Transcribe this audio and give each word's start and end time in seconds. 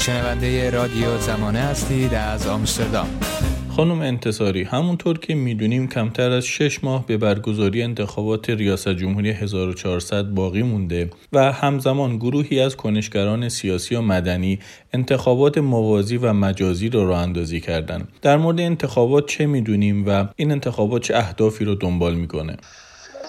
شنونده 0.00 0.70
رادیو 0.70 1.18
زمانه 1.18 1.58
هستید 1.58 2.14
از 2.14 2.46
آمستردام. 2.46 3.20
خانم 3.76 4.00
انتصاری 4.00 4.62
همونطور 4.62 5.18
که 5.18 5.34
می‌دونیم 5.34 5.88
کمتر 5.88 6.30
از 6.30 6.44
شش 6.44 6.84
ماه 6.84 7.06
به 7.06 7.16
برگزاری 7.16 7.82
انتخابات 7.82 8.50
ریاست 8.50 8.88
جمهوری 8.88 9.30
1400 9.30 10.22
باقی 10.22 10.62
مونده 10.62 11.10
و 11.32 11.52
همزمان 11.52 12.16
گروهی 12.16 12.60
از 12.60 12.76
کنشگران 12.76 13.48
سیاسی 13.48 13.94
و 13.94 14.00
مدنی 14.00 14.60
انتخابات 14.92 15.58
موازی 15.58 16.16
و 16.16 16.32
مجازی 16.32 16.88
رو 16.88 17.08
راه 17.08 17.18
اندازی 17.18 17.60
کردن 17.60 18.08
در 18.22 18.36
مورد 18.36 18.60
انتخابات 18.60 19.26
چه 19.26 19.46
می‌دونیم 19.46 20.08
و 20.08 20.24
این 20.36 20.52
انتخابات 20.52 21.02
چه 21.02 21.16
اهدافی 21.16 21.64
رو 21.64 21.74
دنبال 21.74 22.14
می‌کنه؟ 22.14 22.56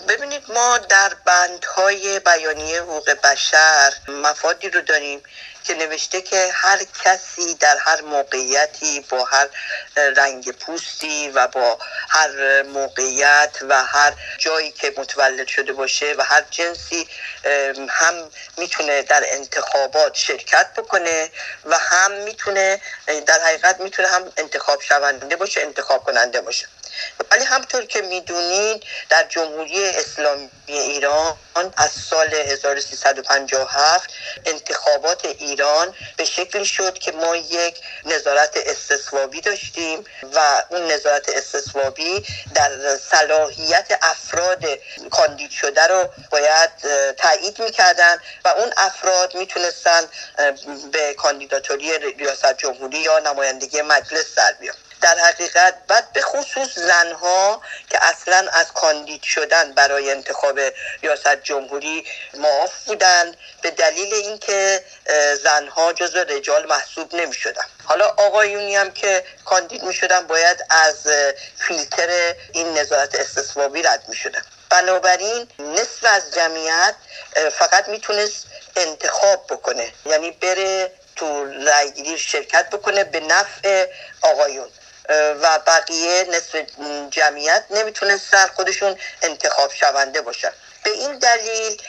ببینید 0.10 0.42
ما 0.50 0.78
در 0.90 1.10
بندهای 1.28 2.20
بیانیه 2.26 2.82
حقوق 2.82 3.10
بشر 3.24 3.90
مفادی 4.24 4.70
رو 4.70 4.82
داریم. 4.82 5.20
که 5.64 5.74
نوشته 5.74 6.22
که 6.22 6.50
هر 6.54 6.80
کسی 7.04 7.56
در 7.56 7.78
هر 7.78 8.02
موقعیتی 8.02 9.00
با 9.10 9.24
هر 9.24 9.50
رنگ 9.96 10.52
پوستی 10.52 11.30
و 11.30 11.48
با 11.48 11.80
هر 12.10 12.62
موقعیت 12.64 13.58
و 13.70 13.84
هر 13.84 14.14
جایی 14.38 14.72
که 14.72 14.94
متولد 14.98 15.48
شده 15.48 15.74
باشه 15.74 16.16
و 16.18 16.24
هر 16.24 16.44
جنسی 16.52 17.08
هم 17.90 18.30
می‌تونه 18.58 19.02
در 19.02 19.24
انتخابات 19.28 20.16
شرکت 20.16 20.74
بکنه 20.78 21.30
و 21.66 21.78
هم 21.78 22.12
می‌تونه 22.12 22.82
در 23.26 23.40
حقیقت 23.40 23.80
می‌تونه 23.80 24.08
هم 24.08 24.32
انتخاب 24.38 24.82
شونده 24.82 25.36
باشه 25.36 25.62
انتخاب 25.62 26.04
کننده 26.04 26.42
باشه. 26.42 26.68
ولی 27.32 27.44
همطور 27.44 27.86
که 27.86 28.02
می‌دونید 28.02 28.84
در 29.10 29.24
جمهوری 29.24 29.90
اسلامی 29.90 30.50
ایران 30.68 31.38
از 31.78 31.92
سال 31.92 32.34
1357 32.34 34.10
انتخابات 34.46 35.26
ایران 35.26 35.51
به 36.18 36.26
شکلی 36.26 36.66
شد 36.66 37.00
که 37.00 37.12
ما 37.12 37.36
یک 37.36 37.82
نظارت 38.06 38.58
استثوابی 38.66 39.42
داشتیم 39.42 40.06
و 40.34 40.64
اون 40.70 40.92
نظارت 40.92 41.30
استثوابی 41.30 42.26
در 42.56 42.98
صلاحیت 42.98 44.00
افراد 44.02 44.66
کاندید 45.12 45.52
شده 45.52 45.88
رو 45.88 46.10
باید 46.32 46.70
تایید 47.18 47.62
می‌کردن 47.62 48.18
و 48.46 48.48
اون 48.48 48.74
افراد 48.78 49.36
می‌تونستن 49.36 50.02
به 50.92 51.14
کاندیداتوری 51.14 52.00
ریاست 52.18 52.58
جمهوری 52.58 52.98
یا 52.98 53.20
نمایندگی 53.20 53.82
مجلس 53.82 54.36
در 54.36 54.54
بیان. 54.60 54.76
در 55.02 55.18
حقیقت 55.18 55.74
بعد 55.88 56.14
به 56.14 56.22
خصوص 56.22 56.76
زنها 56.76 57.62
که 57.90 58.06
اصلا 58.06 58.50
از 58.54 58.72
کاندید 58.74 59.24
شدن 59.24 59.74
برای 59.74 60.12
انتخاب 60.12 60.60
ریاست 61.02 61.36
جمهوری 61.44 62.08
معاف 62.34 62.84
بودن 62.86 63.36
به 63.62 63.72
دلیل 63.72 64.14
اینکه 64.14 64.84
زنها 65.44 65.94
جزو 65.94 66.20
رجال 66.20 66.66
محسوب 66.66 67.16
نمی 67.16 67.34
شدن 67.34 67.66
حالا 67.84 68.08
آقایونی 68.08 68.76
هم 68.76 68.92
که 68.92 69.24
کاندید 69.46 69.84
می 69.84 69.94
شدن 69.94 70.28
باید 70.28 70.66
از 70.70 71.08
فیلتر 71.58 72.36
این 72.54 72.78
نظارت 72.78 73.16
استثبابی 73.16 73.82
رد 73.82 74.04
می 74.08 74.16
شدن 74.16 74.42
بنابراین 74.70 75.48
نصف 75.60 76.04
از 76.04 76.34
جمعیت 76.36 76.96
فقط 77.52 77.90
می‌تونست 77.90 78.46
انتخاب 78.76 79.48
بکنه. 79.50 79.94
یعنی 80.06 80.32
بره 80.32 80.92
تو 81.16 81.46
رأیگیری 81.46 82.18
شرکت 82.18 82.70
بکنه 82.70 83.04
به 83.04 83.20
نفع 83.20 83.88
آقایون. 84.22 84.70
و 85.10 85.60
بقیه 85.68 86.24
نصف 86.30 86.56
جمعیت 87.10 87.64
نمی‌تونستن 87.70 88.48
خودشون 88.48 88.96
انتخاب 89.22 89.74
شونده 89.74 90.22
باشن. 90.22 90.52
به 90.84 90.92
این 90.92 91.18
دلیل 91.20 91.82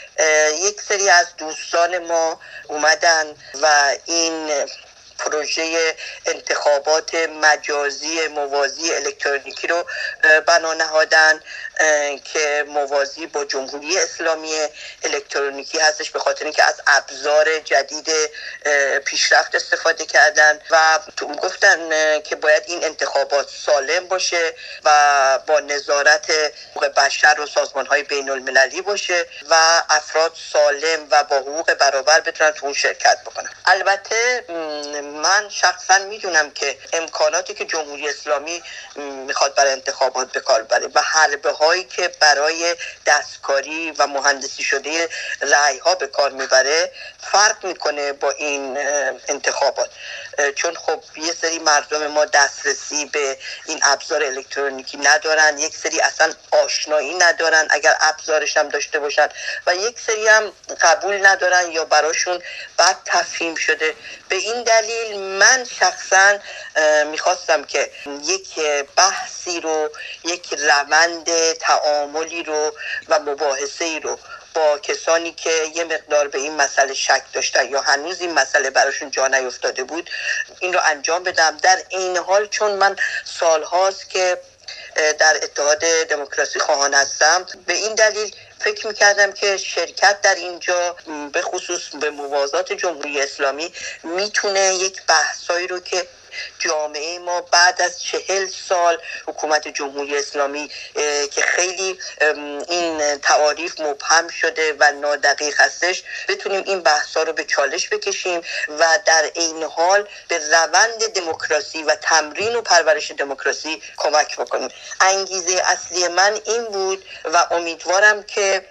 یک 0.53 0.81
سری 0.81 1.11
از 1.11 1.27
دوستان 1.39 1.99
ما 1.99 2.41
اومدن 2.69 3.27
و 3.63 3.95
این 4.05 4.51
پروژه 5.19 5.97
انتخابات 6.27 7.15
مجازی 7.15 8.29
موازی 8.29 8.93
الکترونیکی 8.93 9.67
رو 9.67 9.85
بنا 10.47 10.75
نهادن. 10.75 11.41
که 12.25 12.65
موازی 12.69 13.27
با 13.27 13.45
جمهوری 13.45 13.99
اسلامی 13.99 14.69
الکترونیکی 15.03 15.79
هستش 15.79 16.11
به 16.11 16.19
خاطر 16.19 16.45
اینکه 16.45 16.65
از 16.65 16.81
ابزار 16.87 17.59
جدید 17.59 18.09
پیشرفت 19.05 19.55
استفاده 19.55 20.07
کردن 20.07 20.61
و 20.71 20.99
گفتن 21.43 21.89
که 22.21 22.37
باید 22.37 22.63
این 22.67 22.85
انتخابات 22.85 23.49
سالم 23.67 24.07
باشه 24.09 24.55
و 24.85 25.39
با 25.47 25.61
نظارت 25.61 26.33
بشر 26.97 27.41
و 27.41 27.47
سازمان 27.47 27.87
های 27.87 28.03
بین 28.03 28.31
المللی 28.31 28.83
باشه 28.83 29.27
و 29.51 29.83
افراد 29.91 30.33
سالم 30.53 31.07
و 31.11 31.25
با 31.25 31.37
حقوق 31.37 31.75
برابر 31.75 32.21
بتونن 32.21 32.51
تو 32.51 32.67
اون 32.67 32.75
شرکت 32.75 33.19
بکنن. 33.27 33.51
البته 33.67 34.45
من 35.23 35.49
شخصا 35.49 35.99
می‌دونم 35.99 36.51
که 36.51 36.79
امکاناتی 36.93 37.55
که 37.55 37.65
جمهوری 37.65 38.09
اسلامی 38.09 38.63
می‌خواد 39.27 39.55
برای 39.55 39.73
انتخابات 39.73 40.33
به 40.33 40.41
کار 40.41 40.63
بره 40.63 40.89
و 40.95 41.03
حربه 41.03 41.53
هایی 41.73 41.85
که 41.85 42.09
برای 42.21 42.77
دستکاری 43.07 43.91
و 43.91 44.07
مهندسی 44.07 44.63
شده 44.63 45.09
رعی 45.41 45.79
ها 45.79 45.95
به 45.95 46.07
کار 46.07 46.31
می‌بره 46.31 46.93
فرق 47.21 47.65
می‌کنه 47.65 48.13
با 48.13 48.31
این 48.31 48.79
انتخابات. 49.29 49.91
چون 50.55 50.75
خب 50.75 51.03
یه 51.17 51.33
سری 51.33 51.59
مردم 51.59 52.07
ما 52.07 52.25
دسترسی 52.25 53.05
به 53.05 53.39
این 53.67 53.81
ابزار 53.83 54.25
الکترونیکی 54.25 54.97
ندارن 54.97 55.59
یک 55.59 55.77
سری 55.77 56.01
اصلا 56.01 56.33
آشنایی 56.65 57.15
ندارن 57.15 57.67
اگر 57.71 57.97
ابزارش 58.01 58.57
هم 58.57 58.69
داشته 58.69 58.99
باشن 58.99 59.29
و 59.67 59.75
یک 59.75 60.01
سری 60.01 60.29
هم 60.29 60.53
قبول 60.81 61.27
ندارن 61.27 61.73
یا 61.73 61.85
براشون 61.85 62.43
بد 62.79 62.97
تفهیم 63.05 63.55
شده. 63.55 63.95
به 64.29 64.37
این 64.37 64.63
دلیل 64.63 65.19
من 65.19 65.65
شخصا 65.81 66.39
می‌خواستم 67.07 67.65
که 67.65 67.91
یک 68.25 68.61
بحثی 68.97 69.61
رو 69.61 69.91
یک 70.25 70.55
روند 70.59 71.52
تعاملی 71.55 72.43
رو 72.43 72.75
و 73.09 73.19
مباحثه 73.19 73.85
ای 73.85 74.01
رو 74.01 74.19
با 74.55 74.79
کسانی 74.79 75.33
که 75.33 75.51
یه 75.75 75.85
مقدار 75.85 76.29
به 76.29 76.39
این 76.39 76.57
مسئله 76.57 76.95
شک 76.95 77.23
داشتن 77.33 77.69
یا 77.69 77.81
هنوز 77.81 78.21
این 78.21 78.35
مسئله 78.35 78.71
براشون 78.71 79.11
جا 79.11 79.29
نیفتاده 79.29 79.85
بود 79.85 80.11
این 80.61 80.73
رو 80.73 80.81
انجام 80.85 81.23
بدم. 81.23 81.57
در 81.57 81.79
این 81.89 82.17
حال 82.17 82.47
چون 82.47 82.73
من 82.73 82.97
سالهاست 83.25 84.11
که 84.11 84.39
در 85.19 85.37
اتحاد 85.43 85.79
دموکراسی 86.09 86.59
خواهان 86.59 86.95
هستم 86.95 87.47
به 87.67 87.75
این 87.75 87.95
دلیل 87.95 88.35
فکر 88.61 88.87
می‌کردم 88.87 89.33
که 89.33 89.57
شرکت 89.57 90.21
در 90.21 90.35
اینجا 90.35 90.97
به 91.33 91.43
خصوص 91.43 91.89
به 92.01 92.11
موازات 92.11 92.73
جمهوری 92.73 93.21
اسلامی 93.23 93.73
می‌تونه 94.03 94.75
یک 94.75 95.03
بحثایی 95.07 95.67
رو 95.67 95.81
که 95.81 96.07
جامعه 96.59 97.19
ما 97.19 97.41
بعد 97.41 97.83
از 97.83 98.03
چهل 98.03 98.47
سال 98.69 98.99
حکومت 99.27 99.69
جمهوری 99.69 100.19
اسلامی 100.19 100.71
که 101.31 101.43
خیلی 101.43 101.99
این 102.69 103.19
تعاریف 103.19 103.81
مبهم 103.81 104.29
شده 104.29 104.77
و 104.81 104.93
نادقیق 104.93 105.61
هستش 105.61 106.03
بتونیم 106.29 106.63
این 106.67 106.81
بحثا 106.81 107.23
رو 107.23 107.33
به 107.33 107.45
چالش 107.45 107.89
بکشیم 107.89 108.41
و 108.69 108.99
در 109.05 109.31
این 109.35 109.63
حال 109.63 110.09
به 110.29 110.39
روند 110.39 111.13
دموکراسی 111.15 111.83
و 111.83 111.95
تمرین 111.95 112.57
و 112.57 112.63
پرورش 112.63 113.11
دموکراسی 113.11 113.83
کمک 113.97 114.37
بکنیم. 114.37 114.69
انگیزه 115.01 115.63
اصلی 115.67 116.09
من 116.09 116.41
این 116.45 116.65
بود 116.65 117.05
و 117.25 117.47
امیدوارم 117.51 118.23
که 118.23 118.65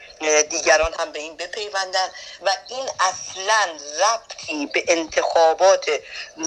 دیگران 0.49 0.93
هم 0.99 1.11
به 1.11 1.19
این 1.19 1.37
بپیوندن 1.37 2.09
و 2.45 2.49
این 2.69 2.89
اصلا 2.99 3.73
ربطی 4.05 4.65
به 4.65 4.83
انتخابات 4.87 5.85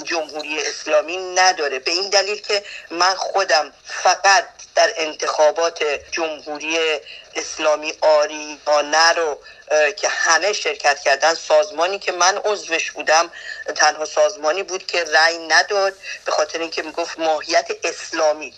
جمهوری 0.04 0.62
اسلامی 0.62 1.03
نداره. 1.12 1.78
به 1.78 1.90
این 1.90 2.10
دلیل 2.10 2.40
که 2.42 2.64
من 2.90 3.14
خودم 3.14 3.72
فقط 3.84 4.44
در 4.74 4.92
انتخابات 4.96 5.84
جمهوری 6.10 6.78
اسلامی 7.34 7.94
آریانه 8.00 9.12
رو 9.12 9.38
که 9.96 10.08
همه 10.08 10.52
شرکت 10.52 10.98
کردن 11.00 11.34
سازمانی 11.34 11.98
که 11.98 12.12
من 12.12 12.36
عضوش 12.44 12.90
بودم 12.90 13.30
تنها 13.76 14.04
سازمانی 14.04 14.62
بود 14.62 14.86
که 14.86 15.04
رأی 15.04 15.38
نداد 15.38 15.92
به 16.24 16.32
خاطر 16.32 16.58
اینکه 16.58 16.82
می‌گفت 16.82 17.18
ماهیت 17.18 17.70
اسلامی. 17.84 18.54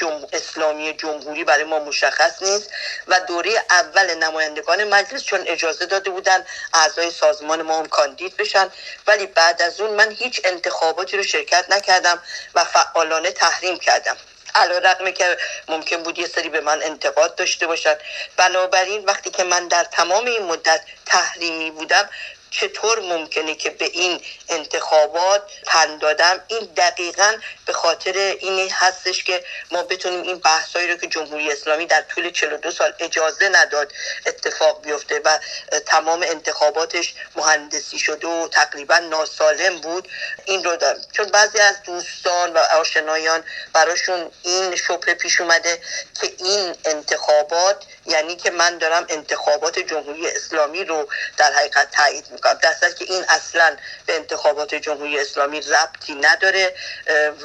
جمع... 0.00 0.26
اسلامی 0.32 0.92
جمهوری 0.92 1.44
برای 1.44 1.64
ما 1.64 1.78
مشخص 1.78 2.42
نیست 2.42 2.70
و 3.08 3.20
دوره 3.20 3.50
اول 3.70 4.14
نمایندگان 4.14 4.84
مجلس 4.84 5.22
چون 5.22 5.40
اجازه 5.46 5.86
داده 5.86 6.10
بودن 6.10 6.46
اعضای 6.74 7.10
سازمان 7.10 7.62
ما 7.62 7.78
هم 7.78 7.86
کاندید 7.86 8.36
بشن. 8.36 8.68
ولی 9.06 9.26
بعد 9.26 9.62
از 9.62 9.80
اون 9.80 9.90
من 9.90 10.10
هیچ 10.10 10.40
انتخاباتی 10.44 11.16
رو 11.16 11.22
شرکت 11.22 11.64
نکردم 11.70 12.22
و 12.54 12.64
فعالانه 12.64 13.30
تحریم 13.30 13.78
کردم. 13.78 14.16
علا 14.54 14.78
رقمه 14.78 15.12
که 15.12 15.38
ممکن 15.68 16.02
بود 16.02 16.18
یه 16.18 16.26
سری 16.26 16.48
به 16.48 16.60
من 16.60 16.82
انتقاد 16.82 17.34
داشته 17.34 17.66
باشن. 17.66 17.94
بنابراین 18.36 19.04
وقتی 19.04 19.30
که 19.30 19.44
من 19.44 19.68
در 19.68 19.84
تمام 19.84 20.26
این 20.26 20.42
مدت 20.42 20.80
تحریمی 21.06 21.70
بودم 21.70 22.08
چطور 22.50 23.00
ممکنه 23.00 23.54
که 23.54 23.70
به 23.70 23.84
این 23.84 24.20
انتخابات 24.48 25.42
پن 25.66 25.98
دادم؟ 25.98 26.40
این 26.48 26.68
دقیقا 26.76 27.36
به 27.66 27.72
خاطر 27.72 28.12
این 28.40 28.70
هستش 28.70 29.24
که 29.24 29.44
ما 29.70 29.82
بتونیم 29.82 30.22
این 30.22 30.38
بحثایی 30.38 30.88
رو 30.88 30.96
که 30.96 31.06
جمهوری 31.06 31.52
اسلامی 31.52 31.86
در 31.86 32.02
طول 32.02 32.30
42 32.30 32.70
سال 32.70 32.92
اجازه 32.98 33.48
نداد 33.48 33.92
اتفاق 34.26 34.82
بیفته 34.82 35.20
و 35.24 35.38
تمام 35.86 36.22
انتخاباتش 36.22 37.14
مهندسی 37.36 37.98
شده 37.98 38.26
و 38.26 38.48
تقریبا 38.48 38.98
ناسالم 38.98 39.80
بود 39.80 40.08
این 40.44 40.64
رو 40.64 40.76
دارم. 40.76 41.00
چون 41.12 41.26
بعضی 41.26 41.58
از 41.58 41.82
دوستان 41.82 42.52
و 42.52 42.58
آشنایان 42.58 43.44
براشون 43.72 44.30
این 44.42 44.76
شبه 44.76 45.14
پیش 45.14 45.40
اومده 45.40 45.82
که 46.20 46.32
این 46.38 46.74
انتخابات 46.84 47.84
یعنی 48.06 48.36
که 48.36 48.50
من 48.50 48.78
دارم 48.78 49.06
انتخابات 49.08 49.78
جمهوری 49.78 50.28
اسلامی 50.28 50.84
رو 50.84 51.08
در 51.36 51.52
حقیقت 51.52 51.90
تایید 51.90 52.24
می‌کنم. 52.30 52.39
در 52.42 52.90
که 52.98 53.04
این 53.08 53.22
اصلا 53.28 53.76
به 54.06 54.16
انتخابات 54.16 54.74
جمهوری 54.74 55.18
اسلامی 55.18 55.60
ربطی 55.60 56.14
نداره 56.14 56.74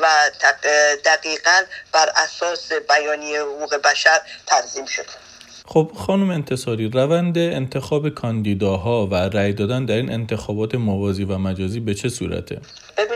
و 0.01 0.07
دقیقا 1.05 1.61
بر 1.91 2.09
اساس 2.15 2.71
بیانیه 2.73 3.41
حقوق 3.41 3.75
بشر 3.75 4.21
تنظیم 4.45 4.85
شده 4.85 5.25
خب 5.67 5.91
خانم 5.95 6.29
انتصاری 6.29 6.89
روند 6.89 7.37
انتخاب 7.37 8.09
کاندیداها 8.09 9.07
و 9.07 9.15
رأی 9.15 9.53
دادن 9.53 9.85
در 9.85 9.95
این 9.95 10.11
انتخابات 10.11 10.75
موازی 10.75 11.23
و 11.23 11.37
مجازی 11.37 11.79
به 11.79 11.93
چه 11.93 12.09
صورته؟ 12.09 12.61
ببینید 12.97 13.14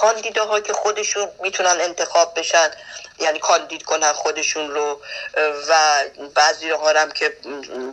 کاندیداها 0.00 0.60
که 0.60 0.72
خودشون 0.72 1.28
می‌تونن 1.42 1.80
انتخاب 1.80 2.38
بشن 2.38 2.70
یعنی 3.18 3.38
کاندید 3.38 3.82
کنن 3.82 4.12
خودشون 4.12 4.70
رو 4.70 5.00
و 5.68 6.04
بعضی 6.34 6.70
ها 6.70 6.90
هم 6.90 7.10
که 7.10 7.36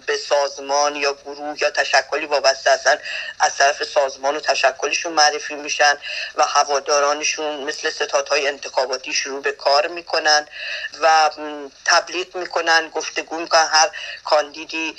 به 0.05 0.17
سازمان 0.17 0.95
یا 0.95 1.13
گروه 1.13 1.55
یا 1.61 1.71
تشکلی 1.71 2.25
وابسته 2.25 2.71
هستن 2.71 2.97
از 3.39 3.57
طرف 3.57 3.83
سازمان 3.83 4.35
و 4.35 4.39
تشکلشون 4.39 5.13
معرفی 5.13 5.55
میشن 5.55 5.97
و 6.35 6.43
هوادارانشون 6.43 7.63
مثل 7.63 7.89
ستادهای 7.89 8.47
انتخاباتی 8.47 9.13
شروع 9.13 9.41
به 9.41 9.51
کار 9.51 9.87
می‌کنن 9.87 10.47
و 11.01 11.29
تبلیغ 11.85 12.35
می‌کنن 12.35 12.89
گفتگو 12.89 13.39
می‌کنن. 13.39 13.67
هر 13.71 13.89
کاندیدی 14.25 14.95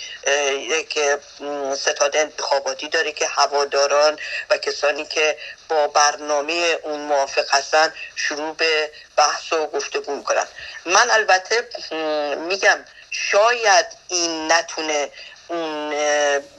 یک 0.70 0.98
ستاد 1.76 2.16
انتخاباتی 2.16 2.88
داره 2.88 3.12
که 3.12 3.26
هواداران 3.26 4.18
و 4.50 4.58
کسانی 4.58 5.04
که 5.04 5.38
با 5.68 5.88
برنامه 5.88 6.78
اون 6.96 7.04
موافق 7.04 7.54
هستن 7.54 7.92
شروع 8.16 8.54
به 8.54 8.90
بحث 9.16 9.52
و 9.52 9.66
گفتگو 9.66 10.16
می‌کنن. 10.16 10.46
من 10.86 11.10
البته 11.10 11.68
میگم 12.36 12.84
شاید 13.10 13.86
این 14.08 14.52
نتونه 14.52 15.10
اون 15.48 15.90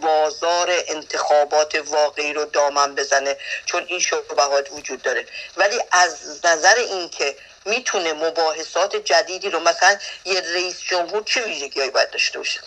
بازار 0.02 0.68
انتخابات 0.88 1.76
واقعی 1.76 2.34
رو 2.34 2.46
دامن 2.46 2.96
بزنه 2.96 3.38
چون 3.66 3.86
این 3.88 4.00
شبهات 4.00 4.72
وجود 4.72 5.02
داره. 5.02 5.26
ولی 5.58 5.80
از 5.92 6.46
نظر 6.46 6.76
اینکه 6.76 7.36
می‌تونه 7.66 8.14
مباحثات 8.14 8.96
جدیدی 8.96 9.50
رو 9.50 9.60
مثلا 9.60 9.98
یه 10.26 10.42
رئیس 10.42 10.82
جمهور 10.82 11.24
چه 11.24 11.42
ویژگی 11.42 11.90
باید 11.90 12.10
داشته 12.12 12.38
باشه؟ 12.40 12.60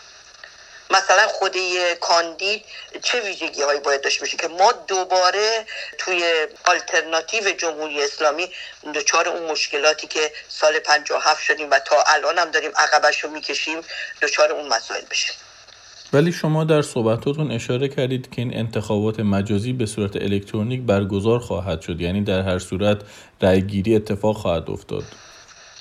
مثلا 0.91 1.27
خود 1.29 1.57
کاندید 2.01 2.65
چه 3.03 3.21
ویژگی 3.21 3.63
هایی 3.63 3.81
باید 3.81 4.01
داشته 4.01 4.21
باشه 4.21 4.37
که 4.37 4.49
ما 4.49 4.73
دوباره 4.73 5.67
توی 5.99 6.23
آلترناتیو 6.65 7.53
جمهوری 7.59 8.03
اسلامی 8.03 8.49
دچار 8.95 9.29
اون 9.29 9.51
مشکلاتی 9.51 10.07
که 10.07 10.33
سال 10.49 10.79
57 10.79 11.43
شدیم 11.43 11.71
و 11.71 11.79
تا 11.79 11.97
الان 12.07 12.39
هم 12.39 12.51
داریم 12.51 12.71
عقبش 12.77 13.25
رو 13.25 13.31
می‌کشیم 13.31 13.81
دچار 14.23 14.53
اون 14.53 14.69
مسائل 14.69 15.05
بشیم. 15.11 15.35
ولی 16.13 16.33
شما 16.33 16.65
در 16.65 16.83
صحبتاتون 16.83 17.51
اشاره 17.53 17.89
کردید 17.89 18.31
که 18.31 18.43
این 18.43 18.57
انتخابات 18.57 19.21
مجازی 19.21 19.73
به 19.73 19.87
صورت 19.87 20.17
الکترونیک 20.17 20.83
برگزار 20.83 21.39
خواهد 21.39 21.81
شد 21.81 22.01
یعنی 22.01 22.25
در 22.25 22.43
هر 22.43 22.59
صورت 22.59 22.99
رأیگیری 23.43 23.97
اتفاق 23.97 24.37
خواهد 24.37 24.71
افتاد. 24.71 25.05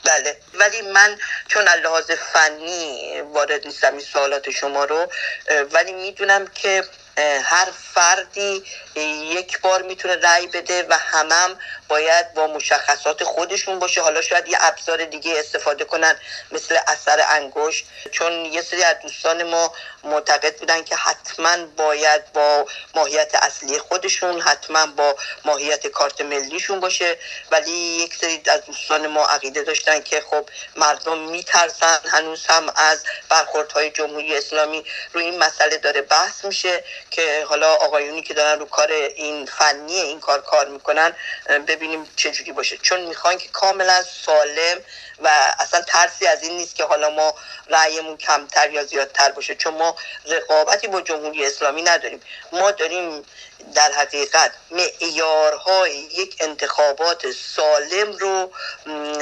بله. 0.06 0.38
ولی 0.60 0.82
من 0.82 1.18
چون 1.48 1.64
لحاظ 1.70 2.12
فنی 2.12 3.22
وارد 3.22 3.66
نیستم 3.68 3.92
این 3.92 4.02
سوالات 4.02 4.50
شما 4.50 4.86
رو 4.86 5.08
ولی 5.74 5.94
می‌دونم 5.94 6.48
که 6.48 6.84
هر 7.18 7.68
فردی 7.94 8.64
یک 8.96 9.62
بار 9.62 9.82
می‌تونه 9.82 10.16
رأی 10.16 10.48
بده 10.48 10.86
و 10.90 10.94
همم 10.94 11.60
باید 11.88 12.34
با 12.34 12.48
مشخصات 12.48 13.24
خودشون 13.24 13.80
باشه. 13.80 14.02
حالا 14.02 14.22
شاید 14.22 14.48
یه 14.48 14.58
ابزار 14.62 15.06
دیگه 15.06 15.40
استفاده 15.40 15.86
کنن 15.86 16.16
مثل 16.52 16.78
اثر 16.88 17.26
انگشت. 17.30 17.86
چون 18.12 18.46
یه 18.46 18.62
سری 18.62 18.84
از 18.84 18.96
دوستان 19.04 19.44
ما 19.44 19.74
معتقد 20.04 20.58
بودن 20.60 20.84
که 20.84 20.96
حتما 20.96 21.66
باید 21.66 22.34
با 22.34 22.66
ماهیت 22.96 23.36
اصلی 23.36 23.80
خودشون 23.80 24.42
حتما 24.42 24.86
با 24.86 25.16
ماهیت 25.46 25.88
کارت 25.88 26.22
ملیشون 26.22 26.80
باشه. 26.80 27.18
ولی 27.52 27.72
یک 27.72 28.16
سری 28.16 28.42
از 28.48 28.66
دوستان 28.66 29.08
ما 29.08 29.26
عقیده 29.26 29.64
داشتن 29.64 30.02
که 30.02 30.22
خب 30.22 30.50
مردم 30.76 31.18
میترسن 31.18 32.00
هنوز 32.12 32.46
هم 32.48 32.74
از 32.76 33.04
برخوردهای 33.30 33.90
جمهوری 33.92 34.38
اسلامی 34.38 34.86
روی 35.14 35.24
این 35.24 35.38
مسئله 35.38 35.78
داره 35.78 36.02
بحث 36.02 36.46
میشه. 36.46 36.84
که 37.12 37.46
حالا 37.50 37.74
آقایونی 37.74 38.22
که 38.22 38.34
دارن 38.34 38.60
رو 38.60 38.66
کار 38.66 38.92
این 38.92 39.46
فنی 39.46 40.00
این 40.00 40.20
کار 40.20 40.42
کار 40.42 40.68
می‌کنن 40.68 41.16
ببینیم 41.68 42.08
چجوری 42.16 42.52
باشه. 42.52 42.78
چون 42.78 43.02
می‌خوان 43.02 43.38
که 43.38 43.50
کاملا 43.50 44.04
سالم 44.26 44.78
و 45.24 45.54
اصلا 45.60 45.82
ترسی 45.82 46.28
از 46.28 46.44
این 46.44 46.58
نیست 46.58 46.76
که 46.76 46.84
حالا 46.84 47.10
ما 47.10 47.34
رأیمون 47.68 48.18
کمتر 48.18 48.72
یا 48.72 48.84
زیادتر 48.84 49.32
باشه 49.32 49.56
چون 49.56 49.74
ما 49.74 49.96
رقابتی 50.26 50.88
با 50.88 51.02
جمهوری 51.02 51.46
اسلامی 51.46 51.82
نداریم. 51.82 52.22
ما 52.52 52.72
داریم 52.72 53.26
در 53.76 53.92
حقیقت 53.92 54.52
معیارهای 54.72 55.92
یک 55.92 56.36
انتخابات 56.40 57.32
سالم 57.32 58.18
رو 58.18 58.52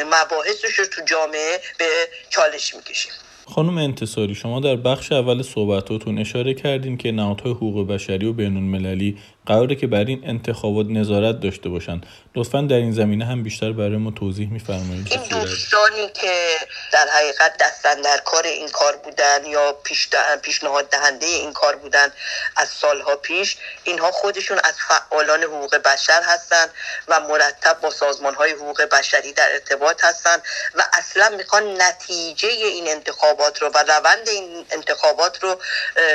مباحثش 0.06 0.80
رو 0.80 0.86
تو 0.86 1.02
جامعه 1.02 1.62
به 1.78 2.10
چالش 2.30 2.74
می‌کشیم. 2.74 3.12
خانم 3.50 3.78
انتصاری 3.78 4.36
شما 4.36 4.60
در 4.60 4.76
بخش 4.76 5.12
اول 5.12 5.42
صحبتاتون 5.42 6.18
اشاره 6.18 6.54
کردین 6.54 6.98
که 6.98 7.12
نهادهای 7.12 7.54
حقوق 7.54 7.88
بشری 7.88 8.26
و 8.26 8.34
بین 8.34 8.58
المللی 8.58 9.18
قراره 9.46 9.76
که 9.76 9.88
بر 9.88 10.06
این 10.06 10.20
انتخابات 10.24 10.88
نظارت 10.90 11.40
داشته 11.40 11.70
باشند. 11.70 12.06
لطفا 12.38 12.62
در 12.62 12.76
این 12.76 12.92
زمینه 12.92 13.26
هم 13.26 13.44
بیشتر 13.44 13.72
برای 13.72 13.98
ما 13.98 14.12
توضیح 14.12 14.50
میفرمایید. 14.52 15.08
این 15.12 15.42
دوستانی 15.42 16.10
که 16.14 16.58
در 16.92 17.08
حقیقت 17.08 17.58
دستن 17.58 18.02
در 18.02 18.18
کار 18.18 18.44
این 18.44 18.70
کار 18.70 18.96
بودن 18.96 19.46
یا 19.46 19.72
پیش 19.84 20.08
پیشنهاد 20.42 20.90
دهنده 20.90 21.26
این 21.26 21.54
کار 21.54 21.76
بودن 21.76 22.12
از 22.56 22.70
سالها 22.70 23.16
پیش 23.16 23.58
اینها 23.84 24.12
خودشون 24.12 24.60
از 24.64 24.74
فعالان 24.88 25.44
حقوق 25.44 25.76
بشر 25.76 26.22
هستند 26.24 26.70
و 27.08 27.20
مرتب 27.20 27.80
با 27.82 27.90
سازمان 27.90 28.36
های 28.36 28.52
حقوق 28.52 28.82
بشری 28.82 29.34
در 29.34 29.52
ارتباط 29.52 30.06
هستند 30.06 30.42
و 30.76 30.84
اصلا 30.94 31.30
می‌خوان 31.30 31.82
نتیجه 31.82 32.50
این 32.50 32.88
انتخابات 32.88 33.62
رو 33.62 33.70
و 33.70 33.78
روند 33.78 34.30
این 34.30 34.66
انتخابات 34.72 35.44
رو 35.44 35.62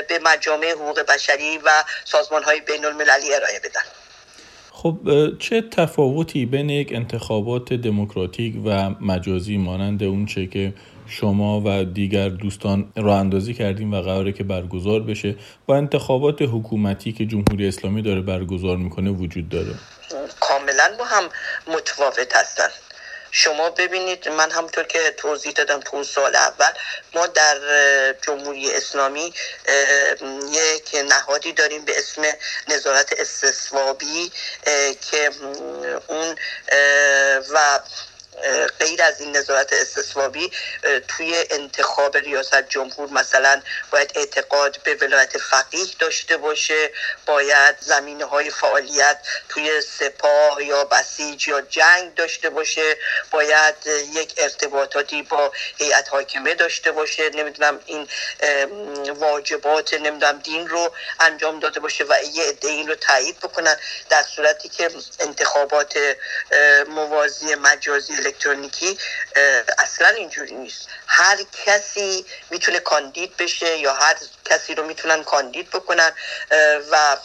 به 0.09 0.19
مجامع 0.19 0.71
حقوق 0.71 1.01
بشری 1.01 1.59
و 1.59 1.85
سازمان 2.05 2.43
های 2.43 2.61
بین 2.61 2.85
المللی 2.85 3.35
ارائه 3.35 3.59
بدن. 3.59 3.83
خب 4.83 4.99
چه 5.39 5.61
تفاوتی 5.61 6.47
بین 6.47 6.71
یک 6.71 6.93
انتخابات 6.93 7.73
دموکراتیک 7.73 8.55
و 8.67 8.91
مجازی 9.01 9.57
مانند 9.57 10.03
اون 10.03 10.27
چه 10.27 10.47
که 10.47 10.75
شما 11.07 11.63
و 11.65 11.85
دیگر 11.85 12.29
دوستان 12.29 12.93
را 12.97 13.19
اندازی 13.19 13.55
کردیم 13.55 13.95
و 13.95 14.01
قراره 14.01 14.33
که 14.33 14.45
برگزار 14.45 15.03
بشه 15.03 15.37
با 15.67 15.77
انتخابات 15.77 16.43
حکومتی 16.43 17.13
که 17.13 17.27
جمهوری 17.27 17.69
اسلامی 17.69 18.03
داره 18.03 18.21
برگزار 18.21 18.77
می‌کنه 18.77 19.11
وجود 19.11 19.49
داره؟ 19.49 19.75
کاملا 20.41 20.91
با 20.99 21.05
هم 21.05 21.25
متفاوت 21.77 22.37
هستن 22.37 22.69
شما 23.35 23.71
ببینید 23.71 24.29
من 24.29 24.51
همونطور 24.51 24.85
که 24.85 25.11
توضیح 25.11 25.53
دادم 25.53 25.81
تو 25.81 25.97
اون 25.97 26.05
سال 26.05 26.37
اول 26.37 26.73
ما 27.15 27.27
در 27.27 27.59
جمهوری 28.27 28.73
اسلامی 28.73 29.35
یک 30.53 31.05
نهادی 31.09 31.53
داریم 31.53 31.85
به 31.85 31.99
اسم 31.99 32.23
نظارت 32.69 33.13
استصوابی 33.21 34.33
که 35.11 35.31
اون 36.09 36.37
و 37.51 37.81
غیر 38.79 39.03
از 39.03 39.21
این 39.21 39.37
نظارت 39.37 39.73
استصوابی 39.73 40.53
توی 41.09 41.45
انتخاب 41.51 42.17
ریاست 42.17 42.69
جمهور 42.69 43.11
مثلا 43.11 43.63
باید 43.91 44.13
اعتقاد 44.15 44.83
به 44.85 44.95
ولایت 44.95 45.39
فقیه 45.39 45.87
داشته 45.99 46.37
باشه. 46.37 46.91
باید 47.27 47.77
زمینه 47.81 48.25
های 48.25 48.51
فعالیت 48.51 49.19
توی 49.49 49.81
سپاه 49.81 50.65
یا 50.65 50.85
بسیج 50.85 51.49
یا 51.49 51.61
جنگ 51.61 52.15
داشته 52.15 52.51
باشه. 52.51 52.97
باید 53.31 53.75
یک 54.13 54.35
ارتباطاتی 54.37 55.23
با 55.23 55.53
هیئت 55.79 56.09
حاکمه 56.09 56.55
داشته 56.55 56.93
باشه. 56.93 57.31
نمی‌دونم 57.31 57.81
این 57.87 58.09
واجبات 59.15 59.95
نمی‌دونم 59.95 60.39
دین 60.39 60.69
رو 60.69 60.95
انجام 61.21 61.61
داده 61.61 61.81
باشه 61.81 62.05
و 62.05 62.17
یه 62.35 62.45
عده 62.45 62.69
این 62.69 62.89
رو 62.89 62.95
تایید 62.95 63.39
بکنن 63.39 63.77
در 64.11 64.23
صورتی 64.23 64.69
که 64.69 64.91
انتخابات 65.21 65.99
موازی 66.89 67.55
مجازی 67.55 68.22
الکترونیکی 68.27 68.99
اصلا 69.79 70.09
اینجوری 70.09 70.55
نیست. 70.55 70.89
هر 71.07 71.39
کسی 71.67 72.27
می‌تونه 72.51 72.81
کاندید 72.81 73.37
بشه 73.37 73.79
یا 73.79 73.95
هر 73.95 74.17
کسی 74.45 74.75
رو 74.75 74.87
می‌تونن 74.87 75.25
کاندید 75.25 75.71
بکنن 75.71 76.13
و 76.91 77.17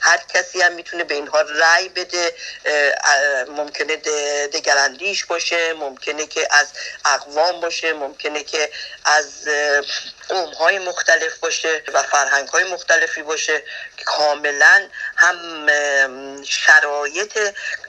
هر 0.00 0.20
کسی 0.34 0.62
هم 0.62 0.72
می‌تونه 0.72 1.04
به 1.04 1.14
اینها 1.14 1.40
رأی 1.40 1.88
بده 1.88 2.34
ممکنه 3.48 3.96
دگراندیش 4.46 5.24
باشه 5.24 5.72
ممکنه 5.72 6.26
که 6.26 6.48
از 6.50 6.68
اقوام 7.04 7.60
باشه 7.60 7.92
ممکنه 7.92 8.44
که 8.44 8.70
از 9.04 9.48
قوم 10.28 10.52
های 10.52 10.78
مختلف 10.78 11.38
باشه 11.38 11.82
و 11.92 12.02
فرهنگ 12.02 12.48
های 12.48 12.64
مختلفی 12.64 13.22
باشه 13.22 13.62
کاملا 14.06 14.88
هم 15.16 15.66
شرایط 16.44 17.38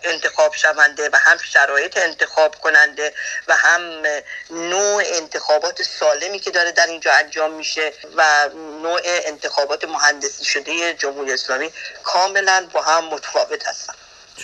انتخاب 0.03 0.53
شونده 0.53 1.09
و 1.09 1.15
هم 1.15 1.37
شرایط 1.37 1.97
انتخاب 1.97 2.55
کننده 2.55 3.13
و 3.47 3.55
هم 3.55 4.03
نوع 4.49 5.03
انتخابات 5.05 5.83
سالمی 5.83 6.39
که 6.39 6.51
داره 6.51 6.71
در 6.71 6.87
اینجا 6.87 7.13
انجام 7.13 7.51
میشه 7.51 7.93
و 8.15 8.49
نوع 8.81 9.01
انتخابات 9.03 9.83
مهندسی 9.83 10.45
شده 10.45 10.93
جمهوری 10.93 11.33
اسلامی 11.33 11.73
کاملا 12.03 12.69
با 12.73 12.81
هم 12.81 13.05
متفاوت 13.05 13.67
هستن. 13.67 13.93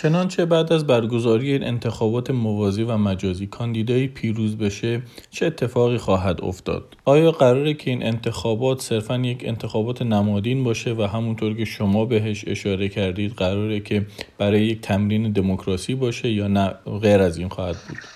چنانچه 0.02 0.46
بعد 0.46 0.72
از 0.72 0.86
برگزاری 0.86 1.52
این 1.52 1.64
انتخابات 1.64 2.30
موازی 2.30 2.82
و 2.82 2.96
مجازی 2.96 3.46
کاندیدایی 3.46 4.08
پیروز 4.08 4.58
بشه 4.58 5.02
چه 5.30 5.46
اتفاقی 5.46 5.98
خواهد 5.98 6.44
افتاد؟ 6.44 6.96
آیا 7.04 7.30
قراره 7.30 7.74
که 7.74 7.90
این 7.90 8.02
انتخابات 8.02 8.80
صرفا 8.80 9.16
یک 9.18 9.42
انتخابات 9.44 10.02
نمادین 10.02 10.64
باشه 10.64 10.94
و 10.94 11.02
همونطور 11.02 11.54
که 11.54 11.64
شما 11.64 12.04
بهش 12.04 12.44
اشاره 12.46 12.88
کردید 12.88 13.32
قراره 13.32 13.80
که 13.80 14.06
برای 14.38 14.66
یک 14.66 14.80
تمرین 14.80 15.32
دموکراسی 15.32 15.94
باشه 15.94 16.32
یا 16.32 16.48
نه؟ 16.48 16.74
غیر 17.02 17.20
از 17.20 17.38
این 17.38 17.48
خواهد 17.48 17.76
بود. 17.88 18.15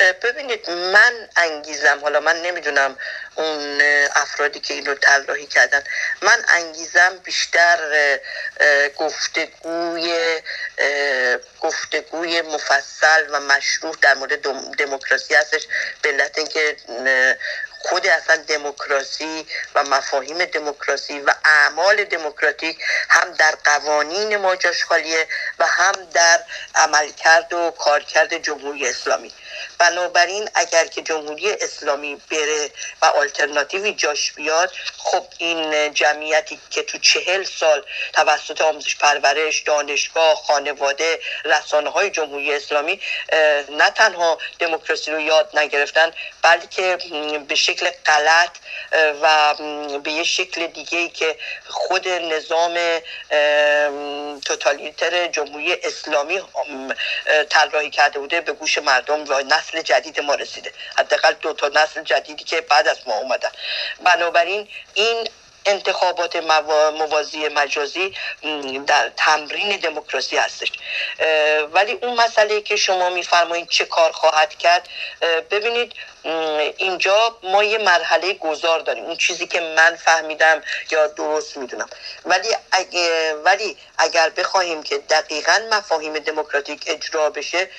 ببینید 0.00 0.70
من 0.70 1.28
انگیزم 1.36 1.98
حالا 2.02 2.20
من 2.20 2.42
نمی‌دونم 2.42 2.96
اون 3.34 3.80
افرادی 4.14 4.60
که 4.60 4.74
این 4.74 4.86
رو 4.86 4.94
کردن 5.46 5.84
من 6.22 6.44
انگیزم 6.48 7.18
بیشتر 7.24 7.78
گفتگوی 8.96 10.40
گفتگوی 11.60 12.42
مفصل 12.42 13.26
و 13.30 13.40
مشروع 13.40 13.96
در 14.02 14.14
مورد 14.14 14.42
دموکراسی 14.76 15.34
هستش. 15.34 15.66
به 16.02 16.08
علت 16.08 16.38
اینکه 16.38 16.76
خود 17.82 18.06
اصلا 18.06 18.36
دموکراسی 18.36 19.46
و 19.74 19.84
مفاهیم 19.84 20.44
دموکراسی 20.44 21.20
و 21.20 21.34
اعمال 21.44 22.04
دموکراتیک 22.04 22.78
هم 23.08 23.32
در 23.32 23.54
قوانین 23.64 24.36
ما 24.36 24.56
خالیه 24.88 25.28
و 25.58 25.66
هم 25.66 25.92
در 26.14 26.40
عملکرد 26.74 27.52
و 27.52 27.70
کارکرد 27.70 28.42
جمهوری 28.42 28.88
اسلامی. 28.88 29.32
بنابراین 29.78 30.48
اگر 30.54 30.86
که 30.86 31.02
جمهوری 31.02 31.52
اسلامی 31.52 32.22
بره 32.30 32.70
و 33.02 33.04
آلترناتیوی 33.06 33.94
جاش 33.94 34.32
بیاد 34.32 34.72
خب 34.96 35.26
این 35.38 35.94
جمعیتی 35.94 36.60
که 36.70 36.82
تو 36.82 36.98
چهل 36.98 37.44
سال 37.44 37.84
توسط 38.12 38.60
آموزش 38.60 38.96
پرورش 38.96 39.60
دانشگاه 39.60 40.34
خانواده 40.34 41.20
رسانه 41.44 41.90
های 41.90 42.10
جمهوری 42.10 42.54
اسلامی 42.54 43.00
نه 43.70 43.90
تنها 43.90 44.38
دموکراسی 44.58 45.10
رو 45.10 45.20
یاد 45.20 45.58
نگرفتن 45.58 46.12
بلکه 46.42 46.98
به 47.48 47.54
شکل 47.54 47.90
غلط 48.06 48.50
و 49.22 49.54
به 50.04 50.10
یه 50.10 50.24
شکل 50.24 50.66
دیگه 50.66 50.98
ای 50.98 51.08
که 51.08 51.36
خود 51.68 52.08
نظام 52.08 52.78
توتالیتر 54.44 55.26
جمهوری 55.26 55.72
اسلامی 55.72 56.40
طراحی 57.50 57.90
کرده 57.90 58.18
بوده 58.18 58.40
به 58.40 58.52
گوش 58.52 58.78
مردم 58.78 59.24
و 59.24 59.42
نسل 59.50 59.82
جدید 59.82 60.20
ما 60.20 60.34
رسیده. 60.34 60.72
حداقل 60.98 61.32
دو 61.32 61.52
تا 61.52 61.68
نسل 61.68 62.02
جدیدی 62.02 62.44
که 62.44 62.60
بعد 62.60 62.88
از 62.88 62.98
ما 63.06 63.14
اومدن. 63.14 63.50
بنابراین 64.04 64.68
این 64.94 65.28
انتخابات 65.70 66.36
موازی 66.36 67.48
مجازی 67.48 68.14
در 68.86 69.10
تمرین 69.16 69.76
دموکراسی 69.76 70.36
هستش. 70.36 70.72
ولی 71.72 71.92
اون 71.92 72.14
مسئله 72.14 72.60
که 72.60 72.76
شما 72.76 73.10
میفرمایید 73.10 73.68
چه 73.68 73.84
کار 73.84 74.12
خواهد 74.12 74.54
کرد 74.54 74.88
ببینید 75.50 75.92
اینجا 76.76 77.38
ما 77.42 77.64
یه 77.64 77.78
مرحله 77.78 78.34
گذار 78.34 78.78
داریم. 78.78 79.04
اون 79.04 79.16
چیزی 79.16 79.46
که 79.46 79.60
من 79.60 79.96
فهمیدم 79.96 80.62
یا 80.90 81.06
درست 81.06 81.56
می‌دونم. 81.56 81.88
ولی 82.24 82.48
اگر, 82.72 83.34
ولی 83.44 83.76
اگر 83.98 84.30
بخواهیم 84.30 84.82
که 84.82 84.98
دقیقا 84.98 85.58
مفاهیم 85.70 86.18
دموکراتیک 86.18 86.84
اجرا 86.86 87.30
بشه 87.30 87.70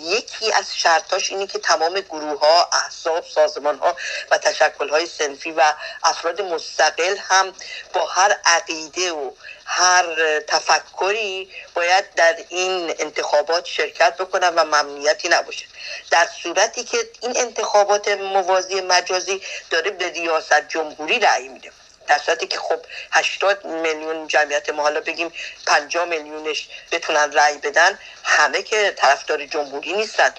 یکی 0.00 0.52
از 0.52 0.76
شرطاش 0.76 1.30
اینه 1.30 1.46
که 1.46 1.58
تمام 1.58 2.00
گروه 2.00 2.40
ها 2.40 2.68
احزاب 2.72 3.24
سازمان 3.34 3.78
ها 3.78 3.96
و 4.30 4.38
تشکل 4.38 4.88
های 4.88 5.06
سنفی 5.06 5.50
و 5.50 5.72
افراد 6.04 6.42
مستقل 6.42 6.95
هم 7.18 7.52
با 7.92 8.06
هر 8.06 8.36
عقیده 8.44 9.12
و 9.12 9.30
هر 9.64 10.40
تفکری 10.40 11.50
باید 11.74 12.14
در 12.14 12.36
این 12.48 12.94
انتخابات 12.98 13.66
شرکت 13.66 14.16
بکنن 14.16 14.48
و 14.48 14.64
ممنوعیتی 14.64 15.28
نباشه. 15.28 15.66
در 16.10 16.28
صورتی 16.42 16.84
که 16.84 16.98
این 17.22 17.36
انتخابات 17.36 18.08
موازی 18.08 18.80
مجازی 18.80 19.42
داره 19.70 19.90
به 19.90 20.08
ریاست 20.08 20.68
جمهوری 20.68 21.18
رأی 21.18 21.48
میده. 21.48 21.72
در 22.06 22.18
صورتی 22.18 22.46
که 22.46 22.58
خب 22.58 22.80
80 23.12 23.64
میلیون 23.64 24.28
جمعیت 24.28 24.70
ما 24.70 24.82
حالا 24.82 25.00
بگیم 25.00 25.32
50 25.66 26.04
میلیونش 26.04 26.68
بتونن 26.92 27.32
رأی 27.32 27.58
بدن 27.58 27.98
همه 28.24 28.62
که 28.62 28.94
طرفدار 28.96 29.46
جمهوری 29.46 29.92
نیستن. 29.92 30.34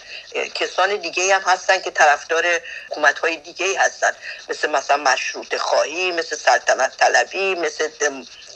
کسان 0.56 0.96
دیگه 0.96 1.36
هم 1.36 1.42
هستن 1.42 1.82
که 1.82 1.92
طرفدار 1.92 2.46
حکومت 2.90 3.20
های 3.20 3.38
دیگه 3.38 3.80
هستن. 3.80 4.12
مثل 4.50 4.70
مثلا 4.70 4.98
مشروط 4.98 5.56
خواهی 5.56 6.12
مثل 6.12 6.36
سلطنت 6.36 6.98
طلبی 6.98 7.56
مثل 7.56 7.90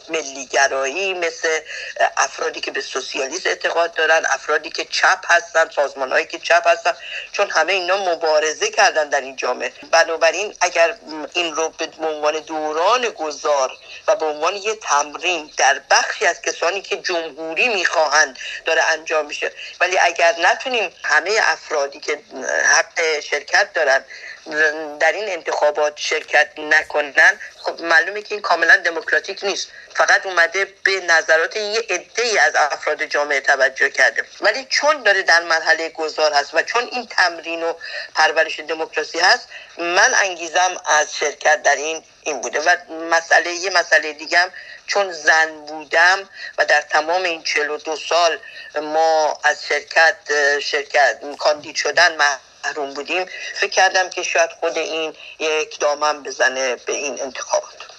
ملیگرایی 0.10 1.14
مثل 1.14 1.60
افرادی 2.18 2.62
که 2.62 2.72
به 2.72 2.82
سوسیالیسم 2.82 3.50
اعتقاد 3.50 3.94
دارن 3.94 4.26
افرادی 4.30 4.70
که 4.70 4.86
چپ 4.86 5.20
هستن 5.26 5.70
سازمان 5.70 6.12
هایی 6.12 6.26
که 6.26 6.40
چپ 6.40 6.68
هستن. 6.68 6.94
چون 7.32 7.50
همه 7.50 7.74
اینا 7.74 7.98
مبارزه 8.16 8.72
کردن 8.72 9.10
در 9.10 9.22
این 9.22 9.36
جامعه. 9.36 9.74
بنابراین 9.92 10.56
اگر 10.62 10.96
این 11.34 11.56
رو 11.56 11.70
به 11.70 11.90
عنوان 12.00 12.40
دوران 12.40 13.01
گذار 13.10 13.72
و 14.08 14.16
به 14.16 14.26
عنوان 14.26 14.56
یه 14.56 14.76
تمرین 14.76 15.52
در 15.58 15.82
بخشی 15.92 16.26
از 16.26 16.42
کسانی 16.42 16.82
که 16.82 16.98
جمهوری 16.98 17.68
می‌خواهند 17.68 18.40
داره 18.66 18.84
انجام 18.84 19.26
میشه. 19.26 19.52
ولی 19.80 19.98
اگر 20.00 20.36
نتونیم 20.40 20.92
همه 21.04 21.32
افرادی 21.42 22.00
که 22.00 22.20
حق 22.66 23.20
شرکت 23.20 23.74
دارن 23.74 24.06
در 25.00 25.12
این 25.12 25.30
انتخابات 25.30 25.94
شرکت 25.98 26.50
نکنن 26.58 27.40
خب 27.58 27.82
معلومه 27.82 28.22
که 28.22 28.36
این 28.36 28.42
کاملا 28.42 28.78
دموکراتیک 28.78 29.44
نیست. 29.44 29.68
فقط 29.94 30.26
اومده 30.26 30.66
به 30.84 31.00
نظرات 31.00 31.56
یه 31.56 31.80
عده 31.90 32.24
ای 32.24 32.38
از 32.38 32.56
افراد 32.56 33.04
جامعه 33.04 33.40
توجه 33.40 33.90
کرده. 33.90 34.24
ولی 34.42 34.66
چون 34.70 35.04
داره 35.04 35.22
در 35.22 35.44
مرحله 35.44 35.90
گذار 35.90 36.34
هست 36.34 36.54
و 36.54 36.62
چون 36.62 36.84
این 36.92 37.08
تمرین 37.08 37.64
و 37.64 37.74
پرورش 38.16 38.60
دموکراسی 38.60 39.20
هست 39.20 39.48
من 39.78 40.14
انگیزم 40.14 40.82
از 40.86 41.16
شرکت 41.16 41.64
در 41.64 41.76
این 41.76 42.04
این 42.24 42.42
بوده. 42.42 42.60
و 42.60 42.76
مسئله 43.10 43.52
یه 43.52 43.70
مسئله 43.70 44.14
دیگم 44.14 44.50
چون 44.88 45.12
زن 45.12 45.52
بودم 45.52 46.30
و 46.58 46.66
در 46.66 46.82
تمام 46.82 47.24
این 47.24 47.44
42 47.44 47.96
سال 47.96 48.40
ما 48.82 49.40
از 49.44 49.66
شرکت 49.66 50.16
شرکت 50.60 51.20
کاندید 51.40 51.76
شدن 51.76 52.16
محروم 52.66 52.94
بودیم. 52.94 53.26
فکر 53.56 53.72
کردم 53.72 54.10
که 54.10 54.24
شاید 54.24 54.52
خود 54.52 54.78
این 54.78 55.14
یک 55.40 55.80
دامن 55.80 56.24
بزنه 56.24 56.76
به 56.76 56.94
این 56.94 57.22
انتخابات. 57.22 57.91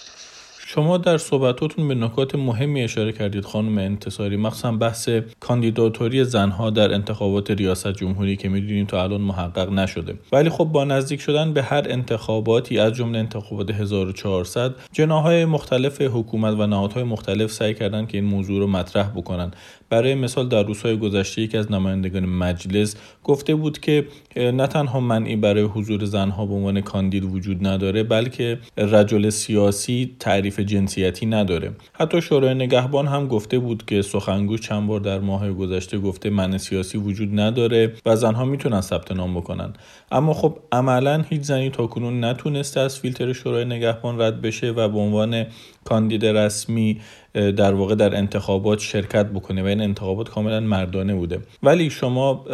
شما 0.75 0.99
در 0.99 1.19
صحبتاتون 1.19 1.88
به 1.88 1.95
نکات 1.95 2.35
مهمی 2.35 2.83
اشاره 2.83 3.12
کردید 3.12 3.45
خانم 3.45 3.79
انتصاری. 3.79 4.37
مخصوصا 4.37 4.73
بحث 4.73 5.09
کاندیداتوری 5.41 6.25
زنها 6.25 6.71
در 6.71 6.95
انتخابات 6.95 7.50
ریاست 7.50 7.93
جمهوری 7.93 8.37
که 8.37 8.49
می‌دونیم 8.49 8.87
تا 8.87 9.02
الان 9.02 9.21
محقق 9.21 9.73
نشده. 9.73 10.14
ولی 10.33 10.50
خب 10.50 10.64
با 10.64 10.85
نزدیک 10.85 11.21
شدن 11.21 11.52
به 11.52 11.62
هر 11.62 11.87
انتخاباتی 11.88 12.79
از 12.79 12.93
جمله 12.93 13.19
انتخابات 13.19 13.71
1400 13.71 14.75
جناهای 14.93 15.45
مختلف 15.45 16.00
حکومت 16.00 16.55
و 16.59 16.67
نهادهای 16.67 17.05
مختلف 17.05 17.52
سعی 17.52 17.75
کردن 17.75 18.07
که 18.07 18.19
این 18.19 18.26
موضوع 18.26 18.61
رو 18.61 18.67
مطرح 18.67 19.09
بکنن. 19.09 19.50
برای 19.91 20.14
مثال 20.14 20.49
در 20.49 20.62
روزهای 20.62 20.99
گذشته 20.99 21.43
یکی 21.43 21.57
از 21.57 21.73
نمایندگان 21.73 22.26
مجلس 22.26 22.97
گفته 23.25 23.55
بود 23.55 23.79
که 23.79 24.07
نه 24.37 24.67
تنها 24.67 25.00
منعی 25.00 25.37
برای 25.37 25.62
حضور 25.62 26.05
زنها 26.05 26.47
به 26.47 26.55
عنوان 26.55 26.81
کاندید 26.81 27.25
وجود 27.25 27.67
نداره 27.67 28.02
بلکه 28.02 28.59
رجل 28.76 29.31
سیاسی 29.31 30.17
تعریف 30.19 30.62
جنسیتی 30.64 31.26
نداره. 31.26 31.73
حتی 31.92 32.23
شورای 32.23 32.54
نگهبان 32.54 33.07
هم 33.07 33.28
گفته 33.28 33.59
بود 33.59 33.85
که 33.87 34.02
سخنگوش 34.02 34.61
چند 34.61 34.87
بار 34.87 35.00
در 35.00 35.19
ماه 35.19 35.52
گذشته 35.52 35.99
گفته 35.99 36.31
من 36.31 36.59
سیاسی 36.59 36.99
وجود 36.99 37.40
نداره 37.40 37.92
و 38.07 38.16
زنها 38.16 38.45
می‌تونن 38.45 38.81
ثبت 38.81 39.12
نام 39.12 39.35
بکنن. 39.35 39.73
اما 40.12 40.35
خب 40.35 40.59
عملا 40.73 41.25
هیچ 41.28 41.42
زنی 41.42 41.71
تاکنون 41.71 42.25
نتونسته 42.25 42.81
از 42.81 42.99
فیلتر 42.99 43.33
شورای 43.33 43.64
نگهبان 43.64 44.21
رد 44.21 44.40
بشه 44.40 44.71
و 44.71 44.88
به 44.88 44.99
عنوان 44.99 45.47
کاندید 45.85 46.26
رسمی 46.26 47.00
در 47.35 47.75
واقع 47.75 47.95
در 47.95 48.16
انتخابات 48.16 48.78
شرکت 48.78 49.26
بکنه 49.26 49.62
و 49.62 49.66
این 49.66 49.81
انتخابات 49.81 50.28
کاملا 50.28 50.61
مردانه 50.61 51.14
بوده. 51.14 51.38
ولی 51.62 51.90
شما 51.90 52.45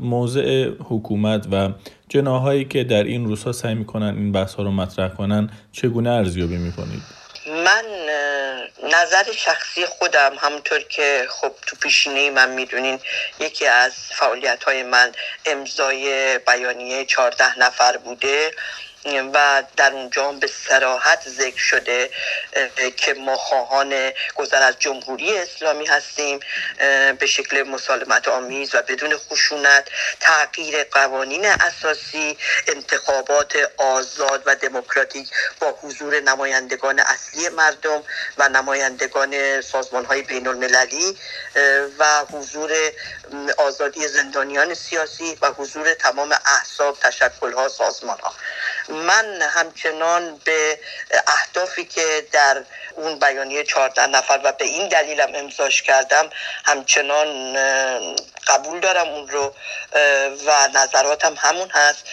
موضع 0.00 0.70
حکومت 0.84 1.48
و 1.52 1.68
جناهایی 2.08 2.64
که 2.64 2.84
در 2.84 3.04
این 3.04 3.24
روزها 3.24 3.52
سعی 3.52 3.74
می‌کنن 3.74 4.14
این 4.16 4.32
بحث 4.32 4.54
ها 4.54 4.62
رو 4.62 4.70
مطرح 4.70 5.08
کنن 5.08 5.50
چگونه 5.72 6.10
ارزیابی 6.10 6.56
می‌کنید؟ 6.56 7.19
من 7.46 7.84
نظر 8.82 9.32
شخصی 9.32 9.86
خودم 9.86 10.36
همونطور 10.40 10.80
که 10.80 11.26
خب 11.30 11.52
تو 11.66 11.76
پیشینه 11.76 12.30
من 12.30 12.50
می‌دونین 12.50 13.00
یکی 13.38 13.66
از 13.66 13.92
فعالیت 14.10 14.64
های 14.64 14.82
من 14.82 15.12
امضای 15.46 16.38
بیانیه 16.38 17.04
14 17.04 17.58
نفر 17.58 17.96
بوده. 17.96 18.50
و 19.04 19.62
در 19.76 19.92
اونجا 19.92 20.32
به 20.32 20.46
سراحت 20.68 21.28
ذکر 21.28 21.58
شده 21.58 22.10
که 22.96 23.14
ما 23.14 23.36
خواهان 23.36 24.12
گذر 24.34 24.62
از 24.62 24.78
جمهوری 24.78 25.38
اسلامی 25.38 25.86
هستیم 25.86 26.40
به 27.18 27.26
شکل 27.26 27.62
مسالمت 27.62 28.28
آمیز 28.28 28.74
و 28.74 28.82
بدون 28.82 29.16
خشونت 29.16 29.88
تغییر 30.20 30.84
قوانین 30.84 31.46
اساسی 31.46 32.38
انتخابات 32.66 33.56
آزاد 33.76 34.42
و 34.46 34.54
دموکراتیک 34.54 35.28
با 35.60 35.78
حضور 35.82 36.20
نمایندگان 36.20 36.98
اصلی 36.98 37.48
مردم 37.48 38.02
و 38.38 38.48
نمایندگان 38.48 39.60
سازمان 39.60 40.04
های 40.04 40.22
بین 40.22 40.46
المللی 40.48 41.18
و 41.98 42.24
حضور 42.32 42.72
آزادی 43.58 44.08
زندانیان 44.08 44.74
سیاسی 44.74 45.38
و 45.42 45.52
حضور 45.52 45.94
تمام 45.94 46.32
احساب 46.46 46.98
تشکل 47.00 47.52
ها 47.52 47.68
سازمان 47.68 48.18
ها 48.18 48.34
من 48.90 49.42
همچنان 49.42 50.40
به 50.44 50.78
اهدافی 51.26 51.84
که 51.84 52.26
در 52.32 52.64
اون 52.96 53.18
بیانیه 53.18 53.64
چهارده 53.64 54.06
نفر 54.06 54.40
و 54.44 54.52
به 54.52 54.64
این 54.64 54.88
دلیلم 54.88 55.32
امضاش 55.34 55.82
کردم 55.82 56.30
همچنان 56.64 57.56
قبول 58.46 58.80
دارم 58.80 59.08
اون 59.08 59.28
رو 59.28 59.54
و 60.46 60.68
نظراتم 60.74 61.34
همون 61.38 61.70
هست. 61.70 62.04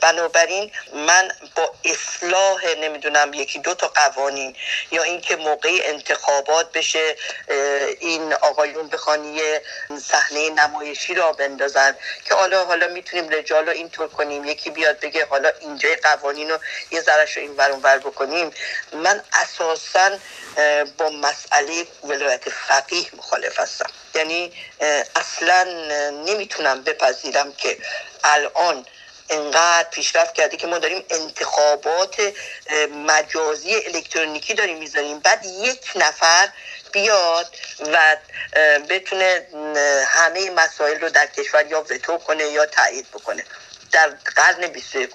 بنابراین 0.00 0.72
من 0.92 1.32
با 1.54 1.74
اصلاح 1.84 2.74
نمی‌دونم 2.80 3.34
یکی 3.34 3.58
دو 3.58 3.74
تا 3.74 3.88
قوانین 3.88 4.56
یا 4.90 5.02
اینکه 5.02 5.36
موقع 5.36 5.80
انتخابات 5.82 6.72
بشه 6.72 7.16
این 8.00 8.32
آقایون 8.32 8.88
بخوانی 8.88 9.40
صحنه 10.02 10.50
نمایشی 10.50 11.14
را 11.14 11.32
بندازن 11.32 11.96
که 12.24 12.34
حالا 12.34 12.64
حالا 12.64 12.88
می‌تونیم 12.88 13.28
رجال 13.28 13.66
رو 13.66 13.72
اینطور 13.72 14.08
کنیم. 14.08 14.44
یکی 14.44 14.70
بیاد 14.70 15.00
بگه 15.00 15.26
حالا 15.26 15.52
اینجا 15.60 15.88
قوانین 16.02 16.50
رو 16.50 16.58
یه 16.90 17.00
ذرش 17.00 17.36
رو 17.36 17.42
این 17.42 17.56
ور 17.56 17.98
بکنیم. 17.98 18.50
من 18.92 19.22
اساسا 19.32 20.18
با 20.98 21.08
مسئله 21.08 21.86
ولایت 22.04 22.50
فقیه 22.50 23.06
مخالف 23.16 23.60
هستم. 23.60 23.90
یعنی 24.14 24.52
اصلا 25.16 25.67
نمی‌تونم 26.26 26.82
بپذیرم 26.82 27.52
که 27.52 27.78
الان 28.24 28.86
انقدر 29.30 29.88
پیشرفت 29.90 30.34
کرده 30.34 30.56
که 30.56 30.66
ما 30.66 30.78
داریم 30.78 31.04
انتخابات 31.10 32.32
مجازی 33.06 33.74
الکترونیکی 33.74 34.54
داریم 34.54 34.78
می‌ذاریم. 34.78 35.18
بعد 35.18 35.44
یک 35.44 35.90
نفر 35.94 36.48
بیاد 36.92 37.46
و 37.92 38.16
بتونه 38.88 39.46
همه 40.06 40.50
مسائل 40.50 41.00
رو 41.00 41.08
در 41.08 41.26
کشور 41.26 41.66
یا 41.66 41.80
وتو 41.90 42.18
کنه 42.18 42.44
یا 42.44 42.66
تایید 42.66 43.10
بکنه. 43.10 43.44
در 43.92 44.08
قرن 44.36 44.66
21 44.66 45.10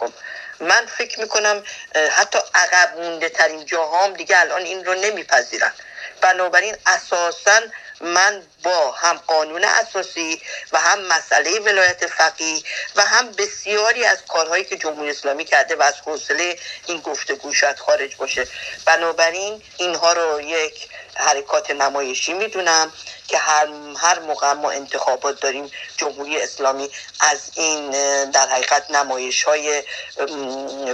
من 0.60 0.86
فکر 0.86 1.20
می‌کنم 1.20 1.64
حتی 2.12 2.40
عقب 2.56 2.98
مونده 2.98 3.30
ترین 3.30 3.66
جاهام 3.66 4.14
دیگه 4.14 4.40
الان 4.40 4.62
این 4.62 4.86
رو 4.86 4.94
نمیپذیرن. 4.94 5.74
بنابراین 6.22 6.76
اساسا 6.86 7.62
من 8.04 8.44
با 8.64 8.92
هم 8.92 9.18
قانون 9.18 9.64
اساسی 9.64 10.42
و 10.72 10.80
هم 10.80 11.02
مسئله 11.08 11.60
ولایت 11.60 12.08
فقیه 12.08 12.64
و 12.96 13.02
هم 13.06 13.32
بسیاری 13.32 14.06
از 14.06 14.26
کارهایی 14.26 14.64
که 14.64 14.78
جمهوری 14.78 15.10
اسلامی 15.10 15.46
کرده 15.46 15.76
و 15.76 15.82
از 15.82 16.00
حوصله 16.06 16.60
این 16.88 17.00
گفتگو 17.00 17.54
شاید 17.54 17.80
خارج 17.80 18.16
باشه. 18.16 18.48
بنابراین 18.86 19.62
اینها 19.78 20.14
رو 20.14 20.42
یک 20.42 20.90
حرکات 21.15 21.72
نمایشی 21.72 22.34
می‌دونم 22.34 22.93
که 23.27 23.38
هر, 23.38 23.67
هر 23.98 24.20
موقع 24.20 24.53
ما 24.53 24.72
انتخابات 24.72 25.39
داریم 25.39 25.72
جمهوری 25.98 26.41
اسلامی 26.41 26.89
از 27.20 27.51
این 27.55 27.91
در 28.32 28.48
حقیقت 28.48 28.91
نمایش 28.91 29.43
های 29.43 29.84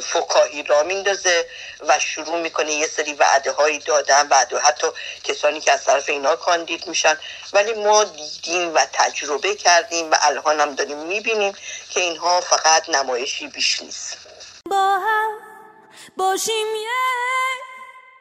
فکاهی 0.04 0.64
را 0.64 0.84
میندازه 0.84 1.46
و 1.88 2.00
شروع 2.00 2.42
می‌کنه 2.42 2.72
یه 2.72 2.88
سری 2.88 3.14
وعده 3.14 3.52
هایی 3.52 3.80
دادن 3.80 4.28
وعده 4.28 4.60
حتی 4.60 4.88
کسانی 5.24 5.62
که 5.62 5.72
از 5.72 5.86
طرف 5.86 6.10
اینا 6.10 6.36
کاندید 6.36 6.88
میشن. 6.88 7.18
ولی 7.54 7.74
ما 7.74 8.04
دیدیم 8.04 8.76
و 8.76 8.86
تجربه 8.94 9.56
کردیم 9.56 10.12
و 10.12 10.16
الان 10.22 10.60
هم 10.60 10.76
داریم 10.76 10.98
می‌بینیم 10.98 11.54
که 11.90 12.00
اینها 12.00 12.42
فقط 12.42 12.90
نمایشی 12.90 13.48
بیش 13.48 13.82
نیست. 13.82 14.18
با 14.66 15.00
هم 15.00 15.40
باشیم 16.18 16.68
یک. 16.76 17.69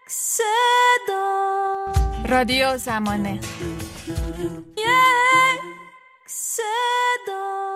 صدا. 0.09 1.93
رادیو 2.29 2.77
زمانه. 2.77 3.41
یک 4.77 5.61
صدا. 6.27 7.68